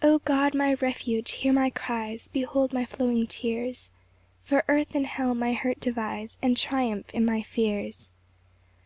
[0.00, 3.90] 1 O God, my refuge, hear my cries, Behold my flowing tears,
[4.42, 8.08] For earth and hell my hurt devise, And triumph in my fears.